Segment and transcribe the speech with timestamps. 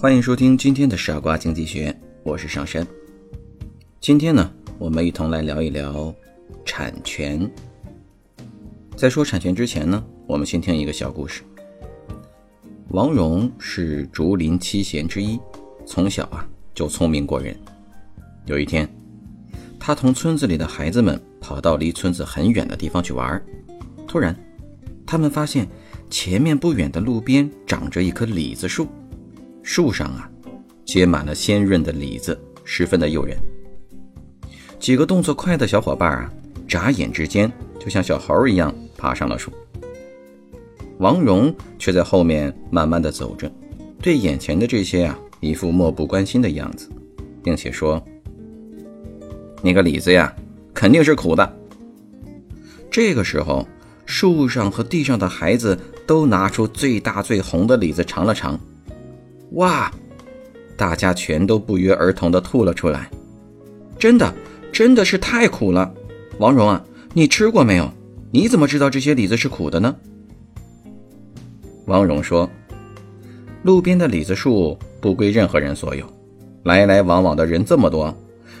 [0.00, 2.86] 欢迎收听今天的傻瓜经济学，我是上山。
[4.00, 6.14] 今天呢，我们一同来聊一聊
[6.64, 7.46] 产权。
[8.96, 11.42] 在说产权之前呢，我们先听一个小故事。
[12.88, 15.38] 王戎是竹林七贤之一，
[15.84, 17.54] 从小啊就聪明过人。
[18.46, 18.88] 有一天，
[19.78, 23.38] 他同村子里的孩子们跑到离村子很远的地方去玩，
[24.08, 24.34] 突然，
[25.04, 25.68] 他们发现
[26.08, 28.88] 前面不远的路边长着一棵李子树。
[29.62, 30.28] 树上啊，
[30.84, 33.36] 结满了鲜润的李子，十分的诱人。
[34.78, 36.32] 几个动作快的小伙伴啊，
[36.66, 39.52] 眨眼之间就像小猴一样爬上了树。
[40.98, 43.50] 王蓉却在后面慢慢的走着，
[44.02, 46.88] 对眼前的这些啊，一副漠不关心的样子，
[47.42, 48.02] 并且说
[49.62, 50.34] ：“那个李子呀，
[50.74, 51.56] 肯定是苦的。”
[52.90, 53.66] 这个时候，
[54.04, 58.58] 树上和地上的孩子都拿出最大最红的李子尝了尝。
[59.52, 59.92] 哇！
[60.76, 63.10] 大家全都不约而同的吐了出来。
[63.98, 64.34] 真的，
[64.72, 65.92] 真的是太苦了。
[66.38, 67.90] 王蓉啊，你吃过没有？
[68.30, 69.94] 你怎么知道这些李子是苦的呢？
[71.86, 72.48] 王蓉说
[73.64, 76.06] ：“路边的李子树不归任何人所有，
[76.62, 78.16] 来来往往的人这么多，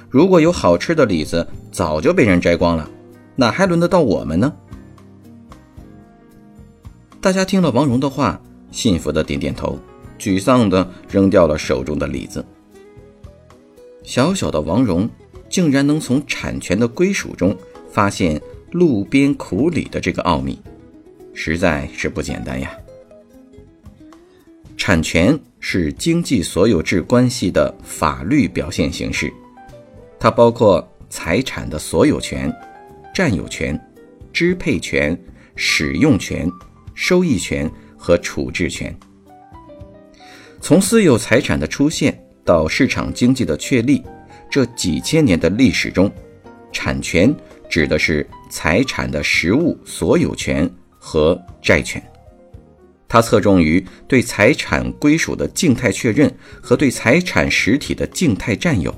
[0.08, 2.90] 如果有好吃的李子，早就被人摘光了，
[3.36, 4.52] 哪还轮得到我们呢？”
[7.20, 8.40] 大家听了王蓉的话，
[8.72, 9.78] 幸福的点点头。
[10.20, 12.44] 沮丧地扔掉了手中的李子。
[14.04, 15.08] 小小的王蓉
[15.48, 17.56] 竟然能从产权的归属中
[17.90, 20.60] 发现路边苦李的这个奥秘，
[21.32, 22.70] 实在是不简单呀！
[24.76, 29.32] 产权是经济所有制关系的法律表现形式，
[30.18, 32.52] 它包括财产的所有权、
[33.14, 33.78] 占有权、
[34.32, 35.20] 支配权、
[35.54, 36.50] 使用权、
[36.94, 38.96] 收益权和处置权。
[40.60, 44.02] 从私有财产的出现到市场经济的确立，
[44.50, 46.10] 这几千年的历史中，
[46.70, 47.34] 产权
[47.68, 52.02] 指的是财产的实物所有权和债权。
[53.08, 56.32] 它侧重于对财产归属的静态确认
[56.62, 58.94] 和对财产实体的静态占有，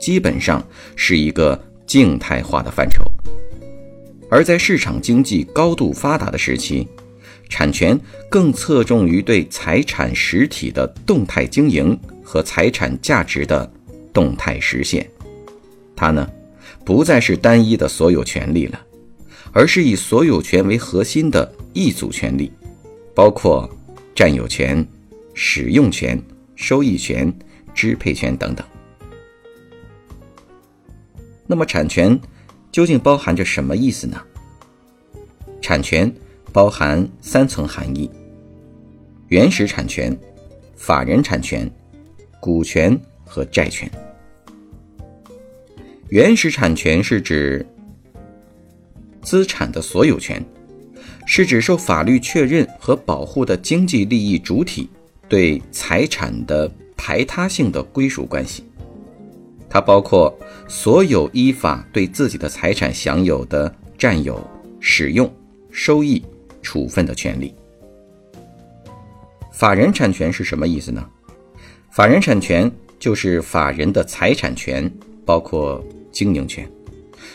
[0.00, 0.64] 基本上
[0.96, 3.04] 是一个静态化的范畴。
[4.30, 6.88] 而在市场经济高度发达的时期，
[7.48, 7.98] 产权
[8.30, 13.70] 更侧重于对财产实体的动态经营和财产价值的
[14.12, 15.08] 动态实现，
[15.94, 16.28] 它呢，
[16.84, 18.80] 不再是单一的所有权利了，
[19.52, 22.50] 而是以所有权为核心的一组权利，
[23.14, 23.70] 包括
[24.14, 24.84] 占有权、
[25.32, 26.20] 使用权、
[26.56, 27.32] 收益权、
[27.72, 28.66] 支配权等等。
[31.46, 32.18] 那么，产权
[32.72, 34.20] 究竟包含着什么意思呢？
[35.60, 36.12] 产权。
[36.54, 38.08] 包含三层含义：
[39.26, 40.16] 原始产权、
[40.76, 41.68] 法人产权、
[42.38, 43.90] 股权和债权。
[46.10, 47.66] 原始产权是指
[49.20, 50.40] 资产的所有权，
[51.26, 54.88] 是指受法律确认和保护的经济利益主体
[55.28, 58.64] 对财产的排他性的归属关系。
[59.68, 60.32] 它包括
[60.68, 64.40] 所有依法对自己的财产享有的占有、
[64.78, 65.28] 使用、
[65.72, 66.24] 收益。
[66.64, 67.54] 处分的权利。
[69.52, 71.08] 法人产权是什么意思呢？
[71.92, 74.90] 法人产权就是法人的财产权，
[75.24, 75.80] 包括
[76.10, 76.68] 经营权，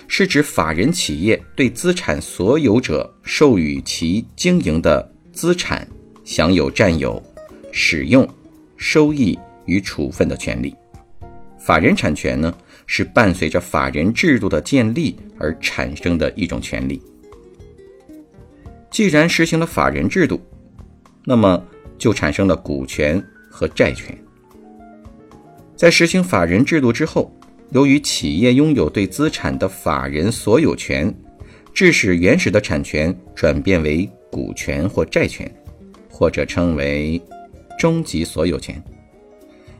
[0.10, 5.88] 是指法人企业对资产所有者授予其经营的资产
[6.26, 7.24] 享有占有、
[7.72, 8.28] 使用、
[8.76, 10.76] 收益与处分的权利。
[11.58, 12.54] 法人产权呢，
[12.86, 17.02] 是伴随着法人制度的建立而产生的一种权利。
[18.92, 20.42] 既然实行了法人制度，
[21.24, 21.64] 那么
[21.98, 24.18] 就产生了股权和债权。
[25.76, 27.32] 在实行法人制度之后，
[27.72, 31.14] 由于企业拥有对资产的法人所有权，
[31.74, 35.50] 致使原始的产权转变为股权或债权，
[36.10, 37.22] 或者称为
[37.78, 38.82] 终极所有权。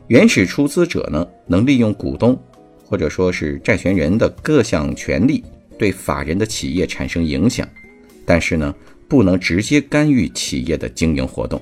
[0.06, 2.40] 原始出资者呢，能利用股东
[2.84, 5.44] 或者说是债权人的各项权利，
[5.76, 7.68] 对法人的企业产生影响，
[8.24, 8.72] 但是呢。
[9.10, 11.60] 不能直接干预企业的经营活动。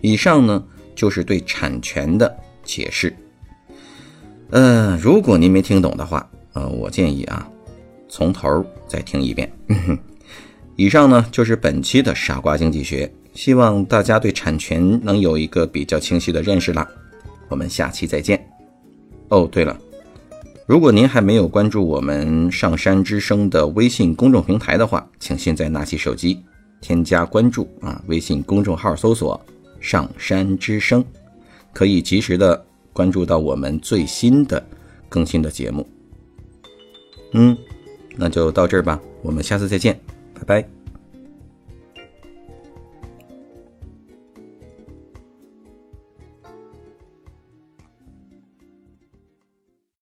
[0.00, 0.64] 以上呢
[0.96, 3.14] 就是对产权的解释。
[4.50, 7.48] 嗯，如果您没听懂的话，呃，我建议啊，
[8.08, 9.52] 从头再听一遍。
[10.76, 16.88] 以上呢就是本期的傻瓜经济学，希望大家对产权能有一个比较清晰的认识啦。
[17.48, 18.42] 我们下期再见。
[19.28, 19.78] 哦，对了，
[20.72, 26.42] 如果您还没有关注我们上山之声的微信公众平台的话，请现在拿起手机
[26.80, 29.38] 添加关注啊，微信公众号搜索。
[29.80, 31.04] 上山之声，
[31.74, 34.64] 可以及时的关注到我们最新的
[35.10, 35.86] 更新的节目。
[37.34, 37.54] 嗯，
[38.16, 40.00] 那就到这儿吧，我们下次再见，
[40.32, 40.81] 拜拜。